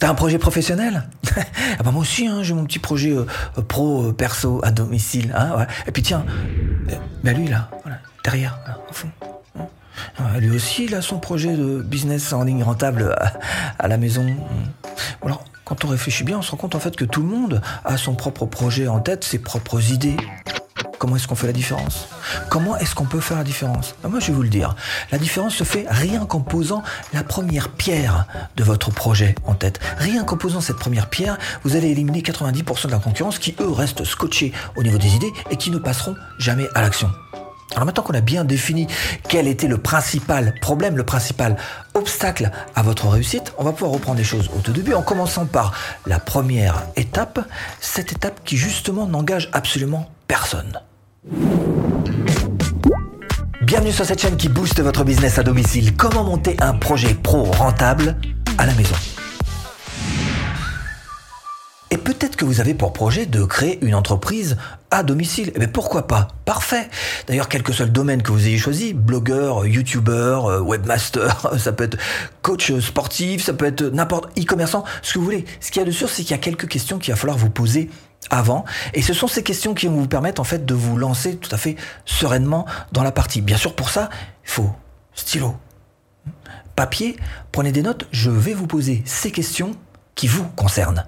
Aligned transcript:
T'as 0.00 0.08
un 0.10 0.14
projet 0.14 0.38
professionnel? 0.38 1.04
Ah 1.78 1.82
bah 1.82 1.92
moi 1.92 2.02
aussi, 2.02 2.26
hein, 2.26 2.42
j'ai 2.42 2.52
mon 2.52 2.64
petit 2.64 2.78
projet 2.80 3.12
euh, 3.12 3.24
euh, 3.56 3.62
pro 3.62 4.08
euh, 4.08 4.12
perso 4.12 4.60
à 4.64 4.70
domicile. 4.70 5.32
Hein. 5.34 5.66
Et 5.86 5.92
puis 5.92 6.02
tiens, 6.02 6.26
euh, 6.90 6.94
bah 7.24 7.32
lui 7.32 7.46
là, 7.48 7.70
voilà, 7.82 7.98
derrière, 8.24 8.58
là, 8.66 8.78
au 8.90 8.92
fond. 8.92 9.08
hein. 9.58 10.24
Lui 10.38 10.50
aussi, 10.50 10.84
il 10.86 10.94
a 10.94 11.00
son 11.00 11.18
projet 11.18 11.54
de 11.56 11.80
business 11.80 12.32
en 12.34 12.42
ligne 12.44 12.62
rentable 12.62 13.14
à, 13.18 13.32
à 13.78 13.88
la 13.88 13.96
maison. 13.96 14.26
Alors, 15.24 15.44
quand 15.64 15.84
on 15.84 15.88
réfléchit 15.88 16.24
bien, 16.24 16.38
on 16.38 16.42
se 16.42 16.50
rend 16.50 16.56
compte 16.58 16.74
en 16.74 16.80
fait 16.80 16.96
que 16.96 17.04
tout 17.06 17.22
le 17.22 17.28
monde 17.28 17.62
a 17.84 17.96
son 17.96 18.14
propre 18.14 18.44
projet 18.44 18.88
en 18.88 18.98
tête, 19.00 19.24
ses 19.24 19.38
propres 19.38 19.92
idées. 19.92 20.16
Comment 21.00 21.16
est-ce 21.16 21.26
qu'on 21.26 21.34
fait 21.34 21.46
la 21.46 21.54
différence 21.54 22.08
Comment 22.50 22.76
est-ce 22.76 22.94
qu'on 22.94 23.06
peut 23.06 23.20
faire 23.20 23.38
la 23.38 23.42
différence 23.42 23.94
Ben, 24.02 24.10
Moi, 24.10 24.20
je 24.20 24.26
vais 24.26 24.32
vous 24.34 24.42
le 24.42 24.50
dire. 24.50 24.76
La 25.10 25.16
différence 25.16 25.54
se 25.54 25.64
fait 25.64 25.86
rien 25.88 26.26
qu'en 26.26 26.40
posant 26.40 26.82
la 27.14 27.24
première 27.24 27.70
pierre 27.70 28.26
de 28.56 28.64
votre 28.64 28.90
projet 28.90 29.34
en 29.46 29.54
tête. 29.54 29.80
Rien 29.96 30.24
qu'en 30.24 30.36
posant 30.36 30.60
cette 30.60 30.76
première 30.76 31.08
pierre, 31.08 31.38
vous 31.64 31.74
allez 31.74 31.88
éliminer 31.88 32.20
90% 32.20 32.88
de 32.88 32.92
la 32.92 32.98
concurrence 32.98 33.38
qui, 33.38 33.56
eux, 33.60 33.70
restent 33.70 34.04
scotchés 34.04 34.52
au 34.76 34.82
niveau 34.82 34.98
des 34.98 35.14
idées 35.14 35.32
et 35.50 35.56
qui 35.56 35.70
ne 35.70 35.78
passeront 35.78 36.16
jamais 36.38 36.66
à 36.74 36.82
l'action. 36.82 37.10
Alors 37.72 37.86
maintenant 37.86 38.02
qu'on 38.02 38.12
a 38.12 38.20
bien 38.20 38.44
défini 38.44 38.86
quel 39.26 39.48
était 39.48 39.68
le 39.68 39.78
principal 39.78 40.54
problème, 40.60 40.98
le 40.98 41.04
principal 41.04 41.56
obstacle 41.94 42.50
à 42.74 42.82
votre 42.82 43.08
réussite, 43.08 43.54
on 43.56 43.64
va 43.64 43.72
pouvoir 43.72 43.92
reprendre 43.92 44.18
les 44.18 44.24
choses 44.24 44.50
au 44.54 44.60
tout 44.60 44.72
début 44.72 44.92
en 44.92 45.00
commençant 45.00 45.46
par 45.46 45.72
la 46.04 46.18
première 46.18 46.82
étape, 46.96 47.40
cette 47.80 48.12
étape 48.12 48.44
qui 48.44 48.58
justement 48.58 49.06
n'engage 49.06 49.48
absolument 49.54 50.10
personne. 50.28 50.78
Bienvenue 53.62 53.92
sur 53.92 54.06
cette 54.06 54.22
chaîne 54.22 54.38
qui 54.38 54.48
booste 54.48 54.80
votre 54.80 55.04
business 55.04 55.38
à 55.38 55.42
domicile. 55.42 55.94
Comment 55.94 56.24
monter 56.24 56.56
un 56.60 56.72
projet 56.72 57.12
pro 57.12 57.42
rentable 57.42 58.16
à 58.56 58.64
la 58.64 58.72
maison? 58.74 58.94
Et 61.90 61.98
peut-être 61.98 62.36
que 62.36 62.46
vous 62.46 62.60
avez 62.60 62.72
pour 62.72 62.94
projet 62.94 63.26
de 63.26 63.44
créer 63.44 63.84
une 63.84 63.94
entreprise 63.94 64.56
à 64.90 65.02
domicile. 65.02 65.52
Mais 65.58 65.66
pourquoi 65.66 66.06
pas? 66.06 66.28
Parfait. 66.46 66.88
D'ailleurs, 67.26 67.50
quel 67.50 67.62
que 67.62 67.74
soit 67.74 67.84
le 67.84 67.92
domaine 67.92 68.22
que 68.22 68.32
vous 68.32 68.46
ayez 68.46 68.56
choisi, 68.56 68.94
blogueur, 68.94 69.66
youtubeur, 69.66 70.46
euh, 70.46 70.60
webmaster, 70.60 71.52
ça 71.58 71.72
peut 71.72 71.84
être 71.84 71.98
coach 72.40 72.72
sportif, 72.78 73.44
ça 73.44 73.52
peut 73.52 73.66
être 73.66 73.82
n'importe 73.82 74.30
e-commerçant, 74.38 74.84
ce 75.02 75.12
que 75.12 75.18
vous 75.18 75.26
voulez. 75.26 75.44
Ce 75.60 75.70
qu'il 75.70 75.80
y 75.80 75.82
a 75.82 75.86
de 75.86 75.92
sûr, 75.92 76.08
c'est 76.08 76.22
qu'il 76.22 76.30
y 76.30 76.34
a 76.34 76.38
quelques 76.38 76.66
questions 76.66 76.98
qu'il 76.98 77.12
va 77.12 77.20
falloir 77.20 77.36
vous 77.36 77.50
poser 77.50 77.90
avant. 78.28 78.64
Et 78.94 79.02
ce 79.02 79.14
sont 79.14 79.26
ces 79.26 79.42
questions 79.42 79.74
qui 79.74 79.86
vont 79.86 79.96
vous 79.96 80.08
permettre 80.08 80.40
en 80.40 80.44
fait 80.44 80.66
de 80.66 80.74
vous 80.74 80.96
lancer 80.96 81.36
tout 81.36 81.52
à 81.54 81.58
fait 81.58 81.76
sereinement 82.04 82.66
dans 82.92 83.02
la 83.02 83.12
partie. 83.12 83.40
Bien 83.40 83.56
sûr, 83.56 83.74
pour 83.74 83.90
ça, 83.90 84.10
il 84.44 84.50
faut 84.50 84.70
stylo, 85.14 85.56
papier, 86.76 87.16
prenez 87.52 87.72
des 87.72 87.82
notes. 87.82 88.06
Je 88.10 88.30
vais 88.30 88.54
vous 88.54 88.66
poser 88.66 89.02
ces 89.04 89.30
questions 89.30 89.72
qui 90.14 90.26
vous 90.26 90.44
concernent. 90.56 91.06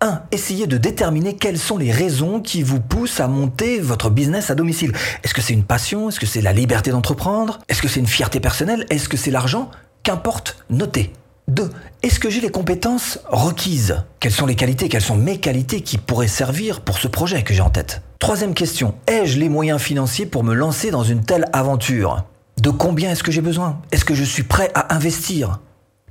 1. 0.00 0.22
Essayez 0.30 0.66
de 0.66 0.76
déterminer 0.76 1.34
quelles 1.34 1.58
sont 1.58 1.76
les 1.76 1.90
raisons 1.90 2.40
qui 2.40 2.62
vous 2.62 2.80
poussent 2.80 3.18
à 3.18 3.26
monter 3.26 3.80
votre 3.80 4.10
business 4.10 4.50
à 4.50 4.54
domicile. 4.54 4.92
Est-ce 5.24 5.34
que 5.34 5.40
c'est 5.40 5.54
une 5.54 5.64
passion? 5.64 6.08
Est-ce 6.08 6.20
que 6.20 6.26
c'est 6.26 6.40
la 6.40 6.52
liberté 6.52 6.92
d'entreprendre? 6.92 7.58
Est-ce 7.68 7.82
que 7.82 7.88
c'est 7.88 8.00
une 8.00 8.06
fierté 8.06 8.38
personnelle? 8.38 8.86
Est-ce 8.90 9.08
que 9.08 9.16
c'est 9.16 9.32
l'argent? 9.32 9.70
Qu'importe, 10.04 10.56
notez. 10.70 11.12
2. 11.48 11.70
Est-ce 12.02 12.20
que 12.20 12.30
j'ai 12.30 12.40
les 12.40 12.50
compétences 12.50 13.18
requises? 13.26 14.04
Quelles 14.20 14.32
sont 14.32 14.46
les 14.46 14.54
qualités 14.54 14.88
Quelles 14.88 15.02
sont 15.02 15.16
mes 15.16 15.40
qualités 15.40 15.80
qui 15.80 15.98
pourraient 15.98 16.28
servir 16.28 16.82
pour 16.82 16.98
ce 16.98 17.08
projet 17.08 17.42
que 17.42 17.54
j'ai 17.54 17.62
en 17.62 17.70
tête? 17.70 18.02
Troisième 18.18 18.54
question. 18.54 18.94
Ai-je 19.06 19.38
les 19.38 19.48
moyens 19.48 19.80
financiers 19.80 20.26
pour 20.26 20.44
me 20.44 20.54
lancer 20.54 20.90
dans 20.90 21.02
une 21.02 21.24
telle 21.24 21.46
aventure? 21.52 22.24
De 22.60 22.70
combien 22.70 23.12
est-ce 23.12 23.22
que 23.22 23.32
j'ai 23.32 23.40
besoin? 23.40 23.80
Est-ce 23.92 24.04
que 24.04 24.14
je 24.14 24.24
suis 24.24 24.42
prêt 24.42 24.70
à 24.74 24.94
investir? 24.94 25.60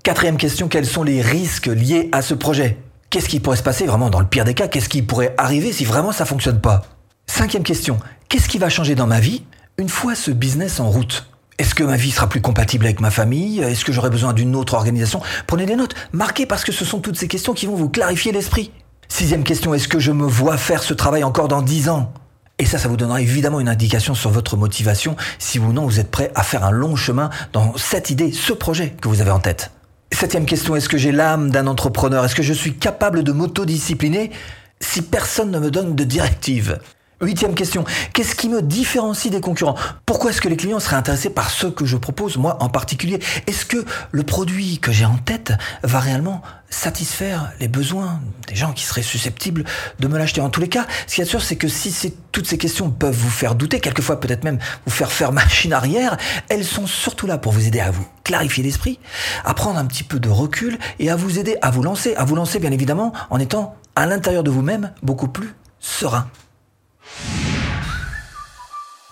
Quatrième 0.04 0.38
question. 0.38 0.68
Quels 0.68 0.86
sont 0.86 1.04
les 1.04 1.22
risques 1.22 1.68
liés 1.68 2.10
à 2.12 2.22
ce 2.22 2.34
projet? 2.34 2.78
Qu'est-ce 3.10 3.30
qui 3.30 3.40
pourrait 3.40 3.58
se 3.58 3.64
passer 3.64 3.86
vraiment 3.86 4.10
dans 4.10 4.20
le 4.20 4.26
pire 4.26 4.46
des 4.46 4.54
cas? 4.54 4.68
Qu'est-ce 4.68 4.90
qui 4.90 5.02
pourrait 5.02 5.36
arriver 5.38 5.72
si 5.72 5.86
vraiment 5.86 6.12
ça 6.12 6.26
fonctionne 6.26 6.62
pas? 6.62 6.84
Cinquième 7.28 7.64
question. 7.64 8.00
Qu'est-ce 8.28 8.50
qui 8.50 8.58
va 8.58 8.70
changer 8.70 8.96
dans 8.96 9.08
ma 9.08 9.20
vie 9.20 9.44
une 9.78 9.90
fois 9.90 10.16
ce 10.16 10.32
business 10.32 10.80
en 10.80 10.90
route? 10.90 11.28
Est-ce 11.58 11.74
que 11.74 11.84
ma 11.84 11.96
vie 11.96 12.12
sera 12.12 12.30
plus 12.30 12.42
compatible 12.42 12.86
avec 12.86 13.00
ma 13.00 13.10
famille? 13.10 13.62
Est-ce 13.62 13.84
que 13.84 13.92
j'aurai 13.92 14.12
besoin 14.12 14.34
d'une 14.34 14.56
autre 14.56 14.76
organisation? 14.76 15.22
Prenez 15.48 15.66
des 15.66 15.76
notes, 15.76 15.96
marquez 16.12 16.46
parce 16.46 16.64
que 16.64 16.72
ce 16.72 16.86
sont 16.86 17.00
toutes 17.00 17.18
ces 17.18 17.28
questions 17.28 17.54
qui 17.54 17.66
vont 17.66 17.76
vous 17.76 17.90
clarifier 17.90 18.32
l'esprit. 18.32 18.72
Sixième 19.08 19.44
question. 19.44 19.74
Est-ce 19.74 19.88
que 19.88 20.00
je 20.00 20.12
me 20.12 20.26
vois 20.26 20.58
faire 20.58 20.84
ce 20.84 20.94
travail 20.94 21.24
encore 21.24 21.48
dans 21.48 21.64
dix 21.64 21.90
ans? 21.90 22.14
Et 22.60 22.66
ça, 22.66 22.78
ça 22.78 22.88
vous 22.88 22.98
donnera 22.98 23.22
évidemment 23.22 23.60
une 23.60 23.70
indication 23.70 24.14
sur 24.14 24.30
votre 24.30 24.56
motivation, 24.58 25.16
si 25.40 25.58
ou 25.58 25.74
non 25.74 25.86
vous 25.86 26.00
êtes 26.00 26.12
prêt 26.12 26.32
à 26.36 26.44
faire 26.44 26.64
un 26.64 26.72
long 26.72 26.96
chemin 26.96 27.30
dans 27.54 27.76
cette 27.78 28.10
idée, 28.10 28.32
ce 28.32 28.54
projet 28.54 28.96
que 29.02 29.08
vous 29.08 29.22
avez 29.22 29.32
en 29.32 29.40
tête. 29.40 29.72
Septième 30.12 30.46
question, 30.46 30.76
est-ce 30.76 30.90
que 30.90 30.98
j'ai 30.98 31.12
l'âme 31.12 31.52
d'un 31.52 31.68
entrepreneur? 31.68 32.24
Est-ce 32.26 32.36
que 32.36 32.44
je 32.44 32.54
suis 32.54 32.76
capable 32.76 33.24
de 33.24 33.32
m'autodiscipliner? 33.32 34.32
Si 34.80 35.02
personne 35.02 35.52
ne 35.52 35.60
me 35.60 35.72
donne 35.72 35.96
de 35.96 36.04
directive 36.04 36.80
Huitième 37.20 37.56
question, 37.56 37.84
qu'est-ce 38.14 38.36
qui 38.36 38.48
me 38.48 38.62
différencie 38.62 39.32
des 39.32 39.42
concurrents? 39.42 39.74
Pourquoi 40.06 40.30
est-ce 40.30 40.40
que 40.40 40.50
les 40.50 40.56
clients 40.56 40.80
seraient 40.80 40.98
intéressés 40.98 41.32
par 41.32 41.50
ce 41.50 41.66
que 41.66 41.84
je 41.84 41.98
propose, 41.98 42.38
moi 42.38 42.58
en 42.62 42.70
particulier? 42.70 43.18
Est-ce 43.48 43.66
que 43.66 43.84
le 44.12 44.22
produit 44.22 44.78
que 44.78 44.92
j'ai 44.92 45.06
en 45.06 45.18
tête 45.18 45.52
va 45.82 46.00
réellement 46.00 46.44
satisfaire 46.70 47.52
les 47.60 47.68
besoins 47.68 48.22
des 48.48 48.56
gens 48.56 48.72
qui 48.72 48.84
seraient 48.84 49.02
susceptibles 49.02 49.64
de 49.98 50.08
me 50.08 50.20
l'acheter? 50.20 50.42
En 50.42 50.52
tous 50.52 50.62
les 50.62 50.68
cas, 50.68 50.86
ce 51.08 51.16
qu'il 51.16 51.22
y 51.22 51.24
a 51.24 51.26
de 51.26 51.30
sûr, 51.32 51.42
c'est 51.42 51.56
que 51.56 51.68
si 51.68 52.14
toutes 52.32 52.46
ces 52.46 52.60
questions 52.60 52.92
peuvent 52.92 53.18
vous 53.18 53.32
faire 53.32 53.56
douter, 53.56 53.80
quelquefois 53.80 54.20
peut-être 54.20 54.44
même 54.44 54.60
vous 54.86 54.92
faire 54.92 55.12
faire 55.12 55.32
machine 55.34 55.74
arrière, 55.74 56.18
elles 56.50 56.66
sont 56.66 56.86
surtout 56.86 57.26
là 57.26 57.40
pour 57.40 57.52
vous 57.52 57.66
aider 57.66 57.80
à 57.80 57.90
vous 57.90 58.08
clarifier 58.26 58.64
l'esprit, 58.64 59.00
à 59.44 59.56
prendre 59.56 59.80
un 59.80 59.86
petit 59.86 60.04
peu 60.04 60.20
de 60.20 60.30
recul 60.30 60.78
et 61.00 61.10
à 61.10 61.16
vous 61.16 61.40
aider 61.40 61.58
à 61.64 61.72
vous 61.72 61.82
lancer, 61.82 62.14
à 62.16 62.26
vous 62.26 62.36
lancer 62.36 62.60
bien 62.60 62.72
évidemment 62.72 63.12
en 63.32 63.40
étant 63.40 63.76
à 63.96 64.06
l'intérieur 64.06 64.44
de 64.44 64.52
vous-même 64.52 64.92
beaucoup 65.02 65.30
plus 65.30 65.56
serein. 65.80 66.28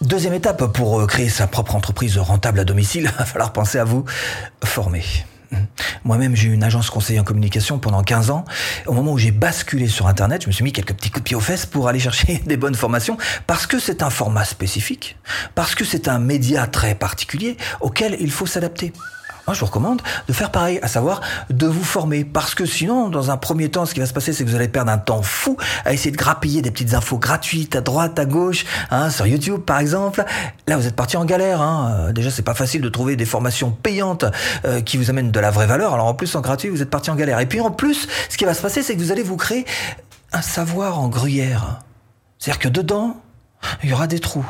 Deuxième 0.02 0.34
étape 0.34 0.72
pour 0.74 1.00
euh, 1.00 1.08
créer 1.08 1.30
sa 1.30 1.48
propre 1.48 1.76
entreprise 1.76 2.18
rentable 2.18 2.60
à 2.60 2.64
domicile, 2.64 3.10
il 3.12 3.18
va 3.18 3.26
falloir 3.26 3.54
penser 3.54 3.80
à 3.80 3.84
vous 3.84 4.06
former. 4.64 5.04
Moi-même, 6.04 6.36
j'ai 6.36 6.50
eu 6.50 6.54
une 6.54 6.64
agence 6.64 6.90
conseiller 6.90 7.20
en 7.20 7.24
communication 7.24 7.80
pendant 7.80 8.04
15 8.04 8.30
ans. 8.30 8.46
Au 8.86 8.94
moment 8.94 9.14
où 9.14 9.18
j'ai 9.18 9.32
basculé 9.32 9.88
sur 9.88 10.08
Internet, 10.08 10.44
je 10.44 10.48
me 10.48 10.52
suis 10.52 10.64
mis 10.64 10.74
quelques 10.74 10.94
petits 10.94 11.10
coups 11.10 11.24
de 11.24 11.26
pied 11.26 11.36
aux 11.36 11.42
fesses 11.42 11.66
pour 11.66 11.88
aller 11.88 12.00
chercher 12.02 12.42
des 12.46 12.58
bonnes 12.58 12.76
formations 12.76 13.18
parce 13.48 13.66
que 13.66 13.80
c'est 13.80 14.04
un 14.04 14.10
format 14.10 14.46
spécifique, 14.46 15.18
parce 15.56 15.76
que 15.76 15.86
c'est 15.86 16.08
un 16.08 16.20
média 16.20 16.68
très 16.68 16.96
particulier 16.96 17.58
auquel 17.82 18.18
il 18.20 18.32
faut 18.32 18.46
s'adapter. 18.46 18.94
Je 19.54 19.60
vous 19.60 19.68
recommande 19.68 20.02
de 20.28 20.34
faire 20.34 20.52
pareil, 20.52 20.80
à 20.82 20.88
savoir 20.88 21.22
de 21.50 21.68
vous 21.68 21.84
former. 21.84 22.26
Parce 22.26 22.56
que 22.56 22.66
sinon, 22.66 23.10
dans 23.10 23.30
un 23.30 23.38
premier 23.38 23.70
temps, 23.70 23.86
ce 23.86 23.94
qui 23.94 24.00
va 24.00 24.06
se 24.06 24.14
passer, 24.14 24.34
c'est 24.34 24.44
que 24.44 24.50
vous 24.50 24.56
allez 24.56 24.68
perdre 24.68 24.92
un 24.92 24.98
temps 24.98 25.22
fou 25.22 25.58
à 25.86 25.94
essayer 25.94 26.12
de 26.12 26.18
grappiller 26.18 26.62
des 26.62 26.72
petites 26.72 26.94
infos 26.94 27.18
gratuites 27.18 27.76
à 27.76 27.82
droite, 27.82 28.18
à 28.18 28.26
gauche, 28.26 28.66
hein, 28.90 29.10
sur 29.10 29.28
YouTube 29.28 29.62
par 29.62 29.80
exemple. 29.80 30.24
Là, 30.68 30.78
vous 30.78 30.88
êtes 30.88 30.96
parti 30.96 31.18
en 31.18 31.26
galère. 31.26 31.62
Hein. 31.62 32.12
Déjà, 32.14 32.32
c'est 32.32 32.42
pas 32.42 32.56
facile 32.56 32.82
de 32.82 32.90
trouver 32.90 33.16
des 33.16 33.26
formations 33.26 33.72
payantes 33.72 34.26
euh, 34.66 34.82
qui 34.82 34.98
vous 34.98 35.10
amènent 35.10 35.32
de 35.32 35.40
la 35.40 35.52
vraie 35.52 35.68
valeur. 35.68 35.94
Alors 35.94 36.08
en 36.08 36.14
plus, 36.14 36.36
en 36.36 36.42
gratuit, 36.42 36.70
vous 36.70 36.82
êtes 36.82 36.90
parti 36.90 37.12
en 37.12 37.16
galère. 37.16 37.40
Et 37.40 37.46
puis 37.46 37.62
en 37.62 37.72
plus, 37.72 38.08
ce 38.30 38.38
qui 38.38 38.46
va 38.46 38.54
se 38.54 38.62
passer, 38.62 38.82
c'est 38.82 38.96
que 38.96 39.02
vous 39.02 39.12
allez 39.12 39.24
vous 39.24 39.38
créer 39.38 39.66
un 40.34 40.42
savoir 40.42 41.00
en 41.00 41.08
gruyère. 41.08 41.82
C'est-à-dire 42.40 42.60
que 42.60 42.70
dedans, 42.70 43.18
il 43.84 43.90
y 43.90 43.94
aura 43.94 44.08
des 44.08 44.20
trous. 44.20 44.46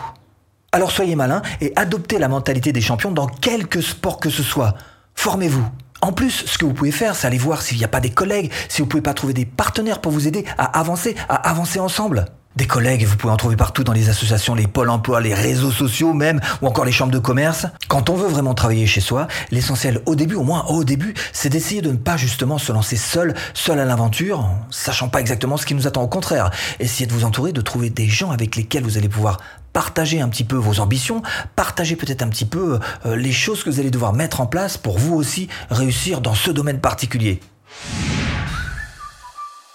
Alors 0.76 0.92
soyez 0.92 1.16
malin 1.16 1.42
et 1.62 1.72
adoptez 1.78 2.20
la 2.20 2.28
mentalité 2.28 2.74
des 2.74 2.82
champions 2.82 3.10
dans 3.10 3.28
quelque 3.28 3.80
sport 3.80 4.20
que 4.20 4.30
ce 4.30 4.44
soit. 4.44 4.74
Formez-vous. 5.14 5.66
En 6.02 6.12
plus, 6.12 6.44
ce 6.46 6.58
que 6.58 6.66
vous 6.66 6.74
pouvez 6.74 6.92
faire, 6.92 7.16
c'est 7.16 7.26
aller 7.26 7.38
voir 7.38 7.62
s'il 7.62 7.78
n'y 7.78 7.86
a 7.86 7.88
pas 7.88 8.02
des 8.02 8.10
collègues, 8.10 8.52
si 8.68 8.82
vous 8.82 8.86
pouvez 8.86 9.02
pas 9.02 9.14
trouver 9.14 9.32
des 9.32 9.46
partenaires 9.46 10.02
pour 10.02 10.12
vous 10.12 10.28
aider 10.28 10.44
à 10.58 10.78
avancer, 10.78 11.16
à 11.30 11.36
avancer 11.50 11.80
ensemble. 11.80 12.26
Des 12.58 12.68
collègues, 12.68 13.06
vous 13.06 13.16
pouvez 13.16 13.32
en 13.32 13.38
trouver 13.38 13.56
partout 13.56 13.86
dans 13.86 13.94
les 13.94 14.10
associations, 14.10 14.54
les 14.54 14.68
pôles 14.68 14.90
emploi, 14.90 15.22
les 15.22 15.34
réseaux 15.34 15.72
sociaux 15.72 16.12
même, 16.12 16.42
ou 16.62 16.68
encore 16.68 16.84
les 16.84 16.92
chambres 16.92 17.14
de 17.14 17.20
commerce. 17.20 17.68
Quand 17.88 18.10
on 18.10 18.16
veut 18.16 18.28
vraiment 18.28 18.54
travailler 18.54 18.86
chez 18.86 19.02
soi, 19.02 19.28
l'essentiel 19.52 20.02
au 20.06 20.16
début, 20.16 20.36
au 20.36 20.44
moins 20.44 20.66
au 20.66 20.84
début, 20.84 21.14
c'est 21.32 21.48
d'essayer 21.48 21.82
de 21.82 21.92
ne 21.92 21.98
pas 21.98 22.18
justement 22.18 22.58
se 22.58 22.74
lancer 22.74 22.98
seul, 22.98 23.34
seul 23.54 23.80
à 23.80 23.86
l'aventure, 23.86 24.42
en 24.42 24.60
sachant 24.72 25.08
pas 25.08 25.22
exactement 25.22 25.56
ce 25.56 25.66
qui 25.66 25.74
nous 25.74 25.88
attend. 25.88 26.02
Au 26.02 26.10
contraire, 26.10 26.52
essayez 26.82 27.08
de 27.08 27.14
vous 27.14 27.24
entourer, 27.24 27.54
de 27.54 27.62
trouver 27.62 27.90
des 27.90 28.10
gens 28.10 28.32
avec 28.32 28.58
lesquels 28.58 28.84
vous 28.84 28.98
allez 28.98 29.10
pouvoir 29.10 29.38
partager 29.76 30.22
un 30.22 30.30
petit 30.30 30.46
peu 30.46 30.56
vos 30.56 30.80
ambitions, 30.80 31.22
partager 31.58 31.98
peut-être 31.98 32.22
un 32.22 32.30
petit 32.30 32.46
peu 32.46 32.80
euh, 33.06 33.18
les 33.18 33.34
choses 33.34 33.62
que 33.62 33.70
vous 33.70 33.82
allez 33.82 33.92
devoir 33.92 34.14
mettre 34.14 34.40
en 34.40 34.46
place 34.46 34.78
pour 34.78 34.98
vous 34.98 35.16
aussi 35.16 35.50
réussir 35.70 36.22
dans 36.22 36.34
ce 36.34 36.50
domaine 36.50 36.80
particulier. 36.80 37.42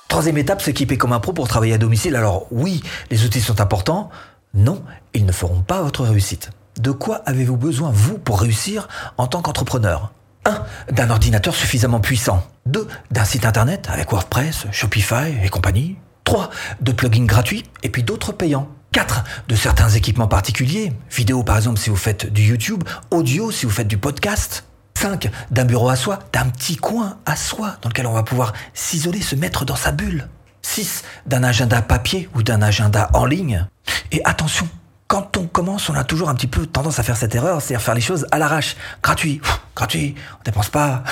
Troisième 0.09 0.39
étape, 0.39 0.63
s'équiper 0.63 0.97
comme 0.97 1.13
un 1.13 1.21
pro 1.21 1.35
pour 1.35 1.49
travailler 1.49 1.75
à 1.75 1.79
domicile. 1.79 2.17
Alors 2.17 2.47
oui, 2.51 2.83
les 3.11 3.27
outils 3.27 3.43
sont 3.43 3.61
importants. 3.61 4.09
Non, 4.55 4.83
ils 5.13 5.27
ne 5.27 5.33
feront 5.33 5.61
pas 5.61 5.83
votre 5.83 6.03
réussite. 6.03 6.49
De 6.79 6.93
quoi 6.93 7.17
avez-vous 7.27 7.59
besoin, 7.59 7.91
vous, 7.93 8.17
pour 8.17 8.41
réussir 8.41 8.89
en 9.19 9.27
tant 9.27 9.43
qu'entrepreneur? 9.43 10.13
1. 10.47 10.63
D'un 10.93 11.11
ordinateur 11.11 11.55
suffisamment 11.55 12.01
puissant. 12.01 12.43
2. 12.65 12.89
D'un 13.11 13.25
site 13.27 13.45
internet 13.45 13.87
avec 13.93 14.13
WordPress, 14.13 14.65
Shopify 14.73 15.35
et 15.45 15.51
compagnie. 15.51 15.99
3. 16.25 16.49
De 16.81 16.93
plugins 16.93 17.27
gratuits 17.27 17.65
et 17.83 17.91
puis 17.91 18.03
d'autres 18.03 18.33
payants. 18.33 18.67
4. 18.93 19.25
De 19.49 19.55
certains 19.55 19.89
équipements 19.91 20.27
particuliers. 20.27 20.93
Vidéo 21.11 21.43
par 21.43 21.57
exemple 21.57 21.79
si 21.79 21.91
vous 21.91 21.97
faites 21.97 22.33
du 22.33 22.43
YouTube. 22.43 22.83
Audio 23.11 23.51
si 23.51 23.67
vous 23.67 23.73
faites 23.73 23.89
du 23.89 23.99
podcast. 23.99 24.65
5. 24.99 25.31
D'un 25.51 25.65
bureau 25.65 25.89
à 25.89 25.97
soi, 25.97 26.19
d'un 26.33 26.47
petit 26.47 26.77
coin 26.77 27.19
à 27.25 27.37
soi 27.37 27.77
dans 27.83 27.89
lequel 27.89 28.07
on 28.07 28.13
va 28.13 28.23
pouvoir 28.23 28.53
s'isoler, 28.75 29.23
se 29.23 29.35
mettre 29.37 29.65
dans 29.65 29.77
sa 29.77 29.93
bulle. 29.93 30.29
6. 30.63 31.05
D'un 31.27 31.43
agenda 31.43 31.81
papier 31.83 32.29
ou 32.35 32.43
d'un 32.43 32.63
agenda 32.63 33.09
en 33.15 33.25
ligne. 33.25 33.67
Et 34.13 34.21
attention, 34.25 34.69
quand 35.07 35.37
on 35.37 35.47
commence, 35.47 35.89
on 35.89 35.95
a 35.95 36.05
toujours 36.05 36.29
un 36.29 36.35
petit 36.35 36.47
peu 36.47 36.67
tendance 36.67 36.99
à 36.99 37.03
faire 37.03 37.17
cette 37.17 37.35
erreur, 37.35 37.63
c'est-à-dire 37.63 37.85
faire 37.85 37.95
les 37.95 38.01
choses 38.01 38.27
à 38.31 38.39
l'arrache. 38.39 38.77
Gratuit, 39.03 39.41
gratuit, 39.75 40.15
on 40.39 40.43
dépense 40.45 40.69
pas. 40.69 41.03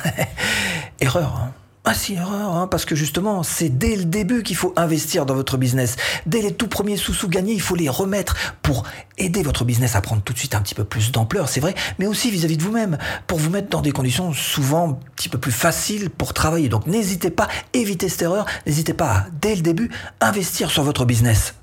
erreur. 1.00 1.34
Hein. 1.42 1.52
Ah 1.84 1.94
si, 1.94 2.14
erreur, 2.14 2.54
hein, 2.54 2.66
parce 2.66 2.84
que 2.84 2.94
justement, 2.94 3.42
c'est 3.42 3.70
dès 3.70 3.96
le 3.96 4.04
début 4.04 4.42
qu'il 4.42 4.56
faut 4.56 4.74
investir 4.76 5.24
dans 5.24 5.34
votre 5.34 5.56
business. 5.56 5.96
Dès 6.26 6.42
les 6.42 6.52
tout 6.52 6.68
premiers 6.68 6.96
sous-sous 6.96 7.28
gagnés, 7.28 7.54
il 7.54 7.62
faut 7.62 7.76
les 7.76 7.88
remettre 7.88 8.36
pour 8.62 8.84
aider 9.16 9.42
votre 9.42 9.64
business 9.64 9.96
à 9.96 10.00
prendre 10.00 10.20
tout 10.22 10.32
de 10.32 10.38
suite 10.38 10.54
un 10.54 10.60
petit 10.60 10.74
peu 10.74 10.84
plus 10.84 11.12
d'ampleur, 11.12 11.48
c'est 11.48 11.60
vrai, 11.60 11.74
mais 11.98 12.06
aussi 12.06 12.30
vis-à-vis 12.30 12.58
de 12.58 12.62
vous-même, 12.62 12.98
pour 13.26 13.38
vous 13.38 13.48
mettre 13.48 13.68
dans 13.68 13.80
des 13.80 13.92
conditions 13.92 14.32
souvent 14.32 14.90
un 14.90 14.98
petit 15.16 15.28
peu 15.28 15.38
plus 15.38 15.52
faciles 15.52 16.10
pour 16.10 16.34
travailler. 16.34 16.68
Donc 16.68 16.86
n'hésitez 16.86 17.30
pas, 17.30 17.48
évitez 17.72 18.08
cette 18.08 18.22
erreur, 18.22 18.44
n'hésitez 18.66 18.92
pas 18.94 19.10
à, 19.10 19.26
dès 19.40 19.54
le 19.54 19.62
début, 19.62 19.90
investir 20.20 20.70
sur 20.70 20.82
votre 20.82 21.04
business. 21.04 21.54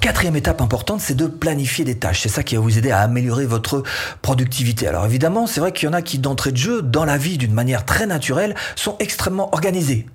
Quatrième 0.00 0.34
étape 0.34 0.62
importante, 0.62 1.02
c'est 1.02 1.14
de 1.14 1.26
planifier 1.26 1.84
des 1.84 1.98
tâches. 1.98 2.22
C'est 2.22 2.30
ça 2.30 2.42
qui 2.42 2.54
va 2.54 2.62
vous 2.62 2.78
aider 2.78 2.90
à 2.90 3.00
améliorer 3.00 3.44
votre 3.44 3.82
productivité. 4.22 4.88
Alors 4.88 5.04
évidemment, 5.04 5.46
c'est 5.46 5.60
vrai 5.60 5.72
qu'il 5.72 5.86
y 5.86 5.90
en 5.90 5.92
a 5.92 6.00
qui, 6.00 6.18
d'entrée 6.18 6.52
de 6.52 6.56
jeu, 6.56 6.80
dans 6.80 7.04
la 7.04 7.18
vie, 7.18 7.36
d'une 7.36 7.52
manière 7.52 7.84
très 7.84 8.06
naturelle, 8.06 8.54
sont 8.76 8.96
extrêmement 8.98 9.52
organisés. 9.52 10.06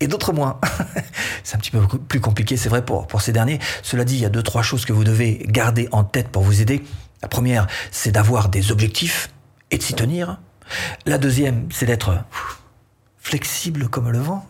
Et 0.00 0.08
d'autres 0.08 0.34
moins. 0.34 0.60
c'est 1.42 1.56
un 1.56 1.58
petit 1.58 1.70
peu 1.70 1.80
plus 1.80 2.20
compliqué, 2.20 2.58
c'est 2.58 2.68
vrai, 2.68 2.84
pour, 2.84 3.22
ces 3.22 3.32
derniers. 3.32 3.60
Cela 3.82 4.04
dit, 4.04 4.16
il 4.16 4.20
y 4.20 4.26
a 4.26 4.28
deux, 4.28 4.42
trois 4.42 4.62
choses 4.62 4.84
que 4.84 4.92
vous 4.92 5.04
devez 5.04 5.42
garder 5.48 5.88
en 5.90 6.04
tête 6.04 6.28
pour 6.28 6.42
vous 6.42 6.60
aider. 6.60 6.84
La 7.22 7.28
première, 7.28 7.66
c'est 7.90 8.12
d'avoir 8.12 8.50
des 8.50 8.70
objectifs 8.70 9.30
et 9.70 9.78
de 9.78 9.82
s'y 9.82 9.94
tenir. 9.94 10.38
La 11.06 11.16
deuxième, 11.16 11.66
c'est 11.72 11.86
d'être 11.86 12.14
flexible 13.16 13.88
comme 13.88 14.10
le 14.10 14.18
vent. 14.18 14.46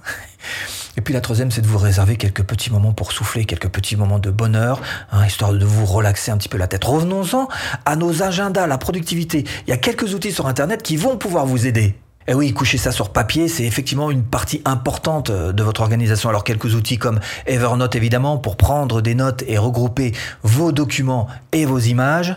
Et 0.98 1.00
puis 1.00 1.14
la 1.14 1.20
troisième, 1.20 1.52
c'est 1.52 1.60
de 1.60 1.66
vous 1.68 1.78
réserver 1.78 2.16
quelques 2.16 2.42
petits 2.42 2.72
moments 2.72 2.92
pour 2.92 3.12
souffler, 3.12 3.44
quelques 3.44 3.68
petits 3.68 3.94
moments 3.94 4.18
de 4.18 4.32
bonheur, 4.32 4.80
hein, 5.12 5.24
histoire 5.24 5.52
de 5.52 5.64
vous 5.64 5.86
relaxer 5.86 6.32
un 6.32 6.36
petit 6.36 6.48
peu 6.48 6.58
la 6.58 6.66
tête. 6.66 6.82
Revenons-en 6.82 7.46
à 7.84 7.94
nos 7.94 8.24
agendas, 8.24 8.66
la 8.66 8.78
productivité. 8.78 9.44
Il 9.68 9.70
y 9.70 9.72
a 9.72 9.76
quelques 9.76 10.12
outils 10.12 10.32
sur 10.32 10.48
Internet 10.48 10.82
qui 10.82 10.96
vont 10.96 11.16
pouvoir 11.16 11.46
vous 11.46 11.68
aider. 11.68 11.82
Et 11.82 12.32
eh 12.32 12.34
oui, 12.34 12.52
coucher 12.52 12.78
ça 12.78 12.90
sur 12.90 13.10
papier, 13.10 13.46
c'est 13.46 13.62
effectivement 13.62 14.10
une 14.10 14.24
partie 14.24 14.60
importante 14.64 15.30
euh, 15.30 15.52
de 15.52 15.62
votre 15.62 15.82
organisation. 15.82 16.30
Alors 16.30 16.42
quelques 16.42 16.74
outils 16.74 16.98
comme 16.98 17.20
Evernote 17.46 17.94
évidemment 17.94 18.36
pour 18.36 18.56
prendre 18.56 19.00
des 19.00 19.14
notes 19.14 19.44
et 19.46 19.56
regrouper 19.56 20.12
vos 20.42 20.72
documents 20.72 21.28
et 21.52 21.64
vos 21.64 21.78
images. 21.78 22.36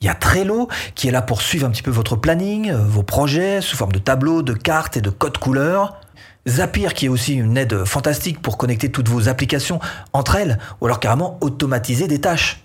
Il 0.00 0.06
y 0.06 0.08
a 0.08 0.14
Trello 0.14 0.68
qui 0.94 1.08
est 1.08 1.10
là 1.10 1.20
pour 1.20 1.42
suivre 1.42 1.66
un 1.66 1.70
petit 1.70 1.82
peu 1.82 1.90
votre 1.90 2.16
planning, 2.16 2.70
euh, 2.70 2.78
vos 2.78 3.02
projets 3.02 3.60
sous 3.60 3.76
forme 3.76 3.92
de 3.92 3.98
tableaux, 3.98 4.40
de 4.40 4.54
cartes 4.54 4.96
et 4.96 5.02
de 5.02 5.10
codes 5.10 5.36
couleurs. 5.36 6.00
Zapier 6.46 6.88
qui 6.94 7.06
est 7.06 7.08
aussi 7.08 7.34
une 7.34 7.56
aide 7.56 7.84
fantastique 7.84 8.40
pour 8.40 8.56
connecter 8.56 8.90
toutes 8.90 9.08
vos 9.08 9.28
applications 9.28 9.80
entre 10.12 10.36
elles 10.36 10.58
ou 10.80 10.86
alors 10.86 11.00
carrément 11.00 11.38
automatiser 11.40 12.08
des 12.08 12.20
tâches. 12.20 12.62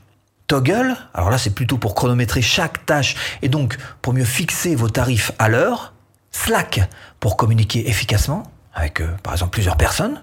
Toggle, 0.48 0.96
alors 1.14 1.30
là 1.30 1.38
c'est 1.38 1.56
plutôt 1.56 1.78
pour 1.78 1.96
chronométrer 1.96 2.42
chaque 2.42 2.86
tâche 2.86 3.16
et 3.42 3.50
donc 3.50 3.78
pour 4.02 4.14
mieux 4.14 4.26
fixer 4.26 4.76
vos 4.76 4.90
tarifs 4.90 5.32
à 5.40 5.50
l'heure. 5.50 5.94
Slack 6.32 6.82
pour 7.20 7.38
communiquer 7.38 7.90
efficacement 7.90 8.44
avec 8.74 9.02
euh, 9.02 9.08
par 9.22 9.34
exemple 9.34 9.52
plusieurs 9.52 9.78
personnes. 9.78 10.22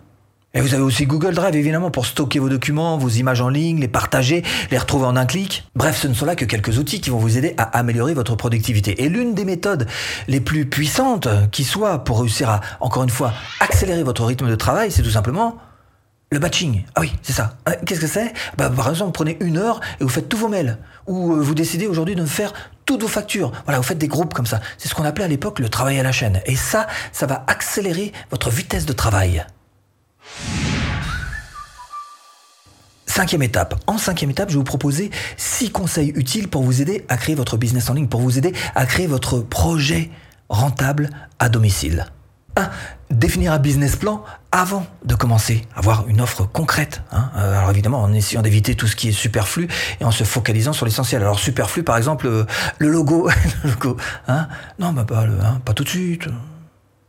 Et 0.52 0.60
vous 0.60 0.74
avez 0.74 0.82
aussi 0.82 1.06
Google 1.06 1.34
Drive, 1.34 1.54
évidemment, 1.54 1.92
pour 1.92 2.06
stocker 2.06 2.40
vos 2.40 2.48
documents, 2.48 2.98
vos 2.98 3.08
images 3.08 3.40
en 3.40 3.48
ligne, 3.48 3.78
les 3.78 3.86
partager, 3.86 4.42
les 4.72 4.78
retrouver 4.78 5.06
en 5.06 5.14
un 5.14 5.24
clic. 5.24 5.64
Bref, 5.76 6.00
ce 6.00 6.08
ne 6.08 6.14
sont 6.14 6.26
là 6.26 6.34
que 6.34 6.44
quelques 6.44 6.78
outils 6.78 7.00
qui 7.00 7.10
vont 7.10 7.18
vous 7.18 7.38
aider 7.38 7.54
à 7.56 7.62
améliorer 7.78 8.14
votre 8.14 8.34
productivité. 8.34 9.04
Et 9.04 9.08
l'une 9.08 9.34
des 9.34 9.44
méthodes 9.44 9.86
les 10.26 10.40
plus 10.40 10.66
puissantes 10.66 11.28
qui 11.52 11.62
soit 11.62 12.02
pour 12.02 12.20
réussir 12.20 12.50
à, 12.50 12.60
encore 12.80 13.04
une 13.04 13.10
fois, 13.10 13.32
accélérer 13.60 14.02
votre 14.02 14.24
rythme 14.24 14.48
de 14.48 14.56
travail, 14.56 14.90
c'est 14.90 15.02
tout 15.02 15.10
simplement 15.10 15.56
le 16.32 16.40
batching. 16.40 16.84
Ah 16.96 17.02
oui, 17.02 17.12
c'est 17.22 17.32
ça. 17.32 17.56
Euh, 17.68 17.72
qu'est-ce 17.86 18.00
que 18.00 18.08
c'est? 18.08 18.32
Bah, 18.56 18.70
Par 18.70 18.88
exemple, 18.90 19.06
vous 19.06 19.12
prenez 19.12 19.36
une 19.40 19.56
heure 19.56 19.80
et 20.00 20.04
vous 20.04 20.10
faites 20.10 20.28
tous 20.28 20.36
vos 20.36 20.48
mails. 20.48 20.78
Ou 21.06 21.32
euh, 21.32 21.40
vous 21.40 21.54
décidez 21.54 21.86
aujourd'hui 21.86 22.16
de 22.16 22.24
faire 22.24 22.52
toutes 22.86 23.02
vos 23.02 23.08
factures. 23.08 23.52
Voilà, 23.66 23.78
vous 23.78 23.86
faites 23.86 23.98
des 23.98 24.08
groupes 24.08 24.34
comme 24.34 24.46
ça. 24.46 24.60
C'est 24.78 24.88
ce 24.88 24.96
qu'on 24.96 25.04
appelait 25.04 25.24
à 25.24 25.28
l'époque 25.28 25.60
le 25.60 25.68
travail 25.68 26.00
à 26.00 26.02
la 26.02 26.12
chaîne. 26.12 26.40
Et 26.46 26.56
ça, 26.56 26.88
ça 27.12 27.26
va 27.26 27.44
accélérer 27.46 28.12
votre 28.30 28.50
vitesse 28.50 28.84
de 28.84 28.92
travail. 28.92 29.44
Cinquième 33.06 33.42
étape. 33.42 33.74
En 33.86 33.98
cinquième 33.98 34.30
étape, 34.30 34.50
je 34.50 34.54
vais 34.54 34.58
vous 34.58 34.64
proposer 34.64 35.10
six 35.36 35.70
conseils 35.70 36.12
utiles 36.14 36.48
pour 36.48 36.62
vous 36.62 36.80
aider 36.80 37.04
à 37.08 37.16
créer 37.16 37.34
votre 37.34 37.56
business 37.56 37.90
en 37.90 37.94
ligne, 37.94 38.06
pour 38.06 38.20
vous 38.20 38.38
aider 38.38 38.52
à 38.74 38.86
créer 38.86 39.06
votre 39.06 39.40
projet 39.40 40.10
rentable 40.48 41.10
à 41.38 41.48
domicile. 41.48 42.06
1. 42.56 42.70
Définir 43.10 43.52
un 43.52 43.58
business 43.58 43.96
plan 43.96 44.22
avant 44.52 44.86
de 45.04 45.14
commencer, 45.14 45.66
avoir 45.74 46.06
une 46.08 46.20
offre 46.20 46.44
concrète. 46.44 47.02
Hein. 47.12 47.30
Euh, 47.36 47.58
alors 47.58 47.70
évidemment, 47.70 48.00
en 48.00 48.12
essayant 48.12 48.42
d'éviter 48.42 48.74
tout 48.74 48.86
ce 48.86 48.96
qui 48.96 49.08
est 49.08 49.12
superflu 49.12 49.68
et 50.00 50.04
en 50.04 50.12
se 50.12 50.24
focalisant 50.24 50.72
sur 50.72 50.86
l'essentiel. 50.86 51.22
Alors 51.22 51.38
superflu, 51.38 51.82
par 51.82 51.96
exemple, 51.96 52.26
euh, 52.26 52.44
le 52.78 52.88
logo, 52.88 53.28
le 53.64 53.70
logo, 53.70 53.96
hein. 54.28 54.48
Non, 54.78 54.92
bah, 54.92 55.04
hein, 55.10 55.60
pas 55.64 55.72
tout 55.72 55.84
de 55.84 55.88
suite. 55.88 56.28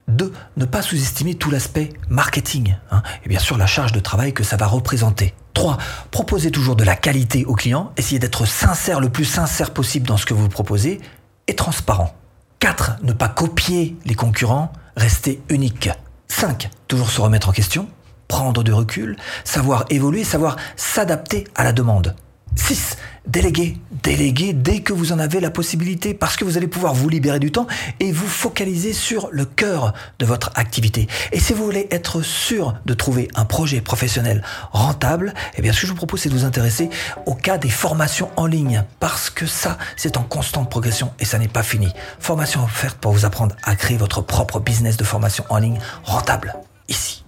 2. 0.08 0.34
Ne 0.58 0.66
pas 0.66 0.82
sous-estimer 0.82 1.36
tout 1.36 1.52
l'aspect 1.52 1.90
marketing 2.10 2.76
hein, 2.92 3.02
et 3.24 3.30
bien 3.30 3.40
sûr 3.40 3.58
la 3.58 3.66
charge 3.66 3.92
de 3.92 4.00
travail 4.00 4.34
que 4.34 4.44
ça 4.44 4.58
va 4.58 4.68
représenter. 4.68 5.34
3. 5.54 5.78
Proposez 6.12 6.52
toujours 6.52 6.76
de 6.76 6.84
la 6.84 6.96
qualité 6.96 7.46
aux 7.46 7.56
clients, 7.56 7.92
essayez 7.98 8.20
d'être 8.20 8.46
sincère 8.46 9.00
le 9.00 9.10
plus 9.10 9.26
sincère 9.26 9.72
possible 9.72 10.08
dans 10.08 10.18
ce 10.18 10.26
que 10.26 10.34
vous 10.34 10.50
proposez 10.50 11.02
et 11.48 11.56
transparent. 11.56 12.16
4. 12.60 12.98
Ne 13.04 13.14
pas 13.14 13.28
copier 13.28 13.96
les 14.06 14.16
concurrents, 14.16 14.72
rester 14.96 15.42
unique. 15.50 15.90
5. 16.28 16.70
Toujours 16.88 17.10
se 17.10 17.22
remettre 17.22 17.50
en 17.50 17.52
question, 17.52 17.88
prendre 18.28 18.64
du 18.64 18.72
recul, 18.72 19.18
savoir 19.44 19.86
évoluer, 19.90 20.24
savoir 20.24 20.58
s'adapter 20.76 21.46
à 21.56 21.64
la 21.64 21.74
demande. 21.74 22.16
6. 22.56 22.98
Déléguer. 23.28 23.78
Déléguer 24.04 24.54
dès 24.54 24.80
que 24.80 24.94
vous 24.94 25.12
en 25.12 25.20
avez 25.20 25.40
la 25.40 25.52
possibilité 25.52 26.14
parce 26.14 26.36
que 26.36 26.44
vous 26.44 26.58
allez 26.58 26.68
pouvoir 26.68 26.94
vous 26.94 27.08
libérer 27.08 27.40
du 27.40 27.52
temps 27.52 27.68
et 28.00 28.12
vous 28.12 28.28
focaliser 28.28 28.94
sur 28.94 29.30
le 29.32 29.46
cœur 29.46 29.94
de 30.20 30.26
votre 30.26 30.52
activité. 30.56 31.08
Et 31.32 31.40
si 31.40 31.54
vous 31.54 31.64
voulez 31.64 31.88
être 31.92 32.22
sûr 32.24 32.74
de 32.86 32.94
trouver 32.94 33.28
un 33.36 33.46
projet 33.46 33.80
professionnel 33.80 34.44
rentable, 34.72 35.34
eh 35.56 35.62
bien 35.62 35.72
ce 35.72 35.82
que 35.82 35.88
je 35.88 35.92
vous 35.92 35.98
propose 35.98 36.22
c'est 36.22 36.30
de 36.30 36.34
vous 36.34 36.46
intéresser 36.46 36.90
au 37.26 37.36
cas 37.36 37.58
des 37.58 37.70
formations 37.70 38.30
en 38.38 38.48
ligne 38.48 38.84
parce 39.00 39.30
que 39.30 39.46
ça 39.46 39.78
c'est 39.96 40.18
en 40.18 40.24
constante 40.24 40.70
progression 40.70 41.14
et 41.20 41.26
ça 41.26 41.38
n'est 41.38 41.48
pas 41.48 41.64
fini. 41.64 41.94
Formation 42.20 42.64
offerte 42.64 42.98
pour 42.98 43.12
vous 43.12 43.26
apprendre 43.26 43.56
à 43.64 43.76
créer 43.76 43.98
votre 43.98 44.22
propre 44.22 44.60
business 44.60 44.98
de 44.98 45.04
formation 45.04 45.46
en 45.50 45.60
ligne 45.60 45.80
rentable 46.04 46.56
ici. 46.90 47.24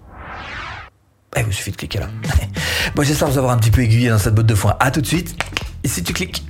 Eh, 1.35 1.39
il 1.39 1.45
vous 1.45 1.51
suffit 1.51 1.71
de 1.71 1.77
cliquer 1.77 1.99
là. 1.99 2.09
bon, 2.95 3.03
j'espère 3.03 3.27
vous 3.27 3.37
avoir 3.37 3.53
un 3.53 3.57
petit 3.57 3.71
peu 3.71 3.81
aiguillé 3.81 4.09
dans 4.09 4.17
cette 4.17 4.35
botte 4.35 4.45
de 4.45 4.55
foin. 4.55 4.75
À 4.79 4.91
tout 4.91 5.01
de 5.01 5.07
suite. 5.07 5.35
Et 5.83 5.87
si 5.87 6.03
tu 6.03 6.13
cliques. 6.13 6.43